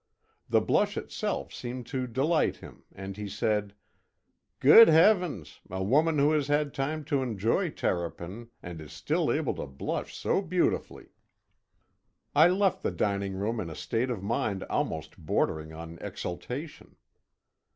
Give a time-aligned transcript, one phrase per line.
[0.49, 3.75] The blush itself seemed to delight him, and he said:
[4.59, 5.59] "Good heavens!
[5.69, 10.17] a woman who has had time to enjoy terrapin, and is still able to blush
[10.17, 11.09] so beautifully!"
[12.35, 16.95] I left the dining room in a state of mind almost bordering on exaltation.